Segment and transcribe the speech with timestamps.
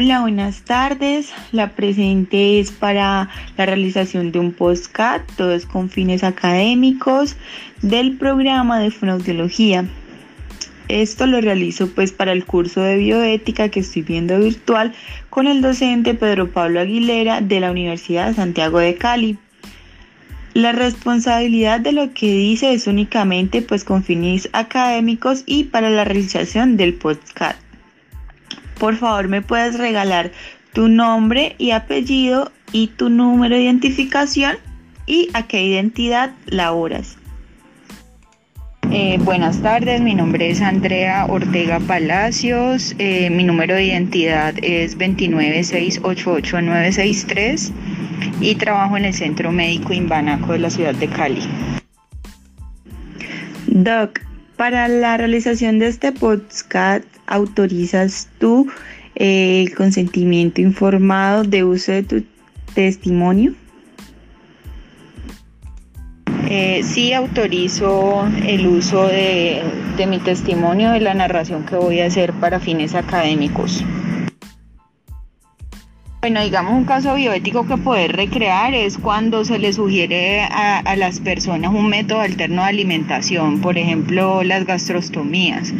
[0.00, 1.32] Hola, buenas tardes.
[1.50, 7.34] La presente es para la realización de un postcat, todo es con fines académicos,
[7.82, 9.86] del programa de fonoaudiología.
[10.86, 14.94] Esto lo realizo pues para el curso de bioética que estoy viendo virtual
[15.30, 19.36] con el docente Pedro Pablo Aguilera de la Universidad de Santiago de Cali.
[20.54, 26.04] La responsabilidad de lo que dice es únicamente pues con fines académicos y para la
[26.04, 27.67] realización del podcast.
[28.78, 30.32] Por favor, me puedes regalar
[30.72, 34.56] tu nombre y apellido y tu número de identificación
[35.06, 37.16] y a qué identidad laboras.
[38.90, 44.96] Eh, buenas tardes, mi nombre es Andrea Ortega Palacios, eh, mi número de identidad es
[44.96, 47.70] 296888963
[48.40, 51.42] y trabajo en el Centro Médico Imbanaco de la ciudad de Cali.
[53.66, 54.20] Doc,
[54.58, 58.68] para la realización de este podcast, ¿autorizas tú
[59.14, 62.24] eh, el consentimiento informado de uso de tu
[62.74, 63.54] testimonio?
[66.50, 69.62] Eh, sí autorizo el uso de,
[69.96, 73.84] de mi testimonio, de la narración que voy a hacer para fines académicos.
[76.20, 81.20] Bueno, digamos un caso bioético que poder recrear es cuando se le sugiere a, las
[81.20, 85.72] personas un método alterno de alimentación, por ejemplo las gastrostomías.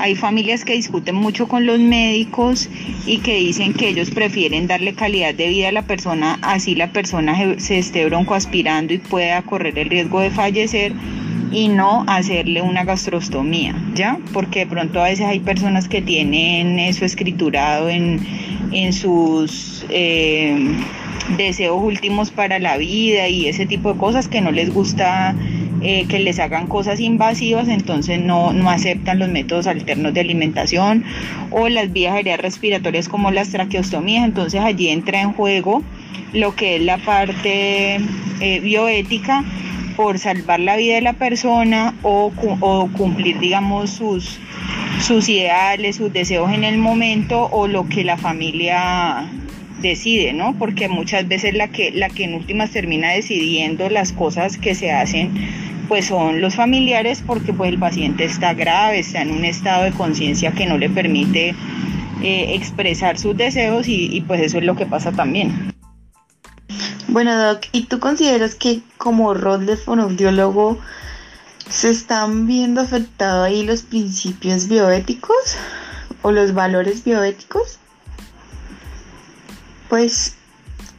[0.00, 2.68] Hay familias que discuten mucho con los médicos
[3.06, 6.90] y que dicen que ellos prefieren darle calidad de vida a la persona, así la
[6.90, 10.92] persona se, se esté broncoaspirando y pueda correr el riesgo de fallecer
[11.52, 14.18] y no hacerle una gastrostomía, ¿ya?
[14.32, 18.18] Porque de pronto a veces hay personas que tienen eso escriturado en,
[18.72, 20.56] en sus eh,
[21.36, 25.34] deseos últimos para la vida y ese tipo de cosas que no les gusta
[25.82, 31.04] eh, que les hagan cosas invasivas, entonces no, no aceptan los métodos alternos de alimentación
[31.50, 35.82] o las vías aéreas respiratorias como las traqueostomías, entonces allí entra en juego
[36.32, 38.00] lo que es la parte
[38.40, 39.44] eh, bioética
[39.96, 44.38] por salvar la vida de la persona o, o cumplir, digamos, sus,
[45.00, 49.28] sus ideales, sus deseos en el momento o lo que la familia
[49.80, 50.56] decide, ¿no?
[50.58, 54.92] Porque muchas veces la que, la que en últimas termina decidiendo las cosas que se
[54.92, 55.32] hacen,
[55.88, 59.92] pues son los familiares porque pues el paciente está grave, está en un estado de
[59.92, 61.54] conciencia que no le permite
[62.22, 65.72] eh, expresar sus deseos y, pues eso es lo que pasa también.
[67.08, 70.78] Bueno, Doc, ¿y tú consideras que como rol de fonoaudiólogo
[71.68, 75.36] se están viendo afectados ahí los principios bioéticos
[76.22, 77.78] o los valores bioéticos?
[79.94, 80.34] Pues,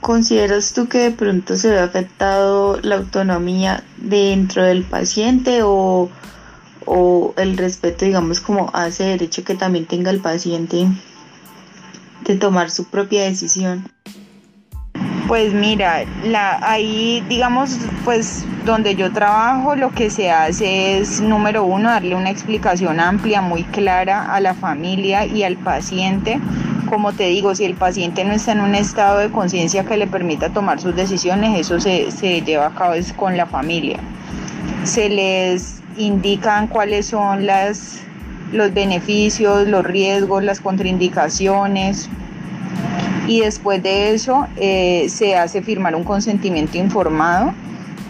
[0.00, 6.08] ¿consideras tú que de pronto se ve afectado la autonomía dentro del paciente o,
[6.84, 10.86] o el respeto, digamos, como a ese derecho que también tenga el paciente
[12.22, 13.90] de tomar su propia decisión?
[15.26, 21.64] Pues mira, la, ahí digamos, pues donde yo trabajo lo que se hace es, número
[21.64, 26.40] uno, darle una explicación amplia, muy clara a la familia y al paciente.
[26.88, 30.06] Como te digo, si el paciente no está en un estado de conciencia que le
[30.06, 33.98] permita tomar sus decisiones, eso se, se lleva a cabo con la familia.
[34.84, 38.00] Se les indican cuáles son las,
[38.52, 42.08] los beneficios, los riesgos, las contraindicaciones,
[43.26, 47.52] y después de eso eh, se hace firmar un consentimiento informado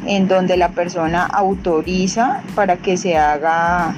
[0.07, 3.95] en donde la persona autoriza para que se haga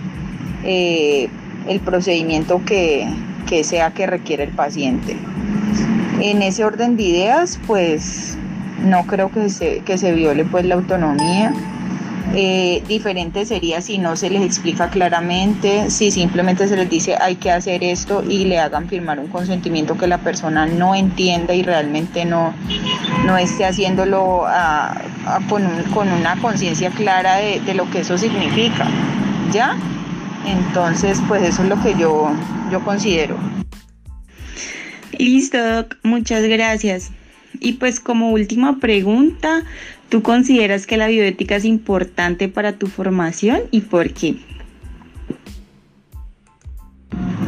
[0.64, 1.28] eh,
[1.66, 3.08] el procedimiento que,
[3.48, 5.16] que sea que requiere el paciente.
[6.20, 8.36] En ese orden de ideas, pues
[8.84, 11.52] no creo que se, que se viole pues la autonomía.
[12.34, 17.36] Eh, diferente sería si no se les explica claramente, si simplemente se les dice hay
[17.36, 21.62] que hacer esto y le hagan firmar un consentimiento que la persona no entienda y
[21.62, 22.52] realmente no,
[23.24, 24.44] no esté haciéndolo
[25.48, 25.64] con,
[25.94, 28.86] con, una conciencia clara de, de, lo que eso significa.
[29.50, 29.74] ¿Ya?
[30.48, 32.30] Entonces, pues eso es lo que yo,
[32.70, 33.36] yo considero.
[35.18, 35.96] Listo, Doc.
[36.02, 37.10] Muchas gracias.
[37.60, 39.62] Y pues como última pregunta,
[40.08, 44.36] ¿tú consideras que la bioética es importante para tu formación y por qué?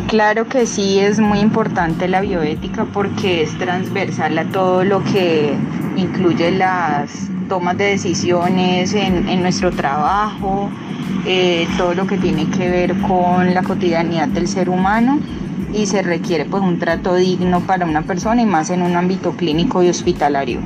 [0.09, 5.55] Claro que sí, es muy importante la bioética porque es transversal a todo lo que
[5.97, 10.69] incluye las tomas de decisiones en, en nuestro trabajo,
[11.27, 15.21] eh, todo lo que tiene que ver con la cotidianidad del ser humano
[15.73, 19.33] y se requiere pues un trato digno para una persona y más en un ámbito
[19.37, 20.61] clínico y hospitalario.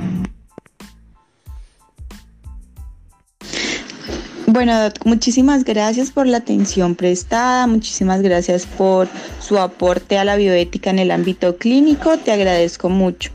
[4.47, 4.73] Bueno,
[5.05, 9.09] muchísimas gracias por la atención prestada, muchísimas gracias por
[9.41, 13.33] su aporte a la bioética en el ámbito clínico, te agradezco mucho.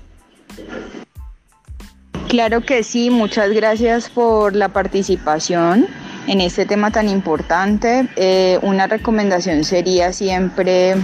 [2.30, 5.88] Claro que sí, muchas gracias por la participación
[6.28, 8.08] en este tema tan importante.
[8.16, 10.96] Eh, una recomendación sería siempre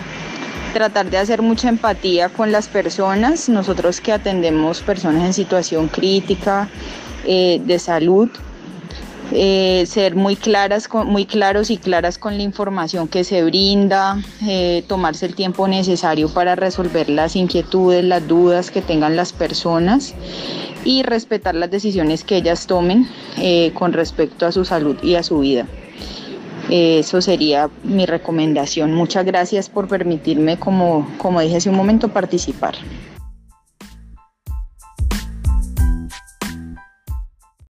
[0.73, 6.67] tratar de hacer mucha empatía con las personas, nosotros que atendemos personas en situación crítica
[7.25, 8.29] eh, de salud,
[9.31, 14.21] eh, ser muy claras, muy claros y claras con la información que se brinda,
[14.87, 20.13] tomarse el tiempo necesario para resolver las inquietudes, las dudas que tengan las personas
[20.85, 23.05] y respetar las decisiones que ellas tomen
[23.37, 25.67] eh, con respecto a su salud y a su vida.
[26.69, 28.93] Eso sería mi recomendación.
[28.93, 32.75] Muchas gracias por permitirme, como, como dije hace un momento, participar.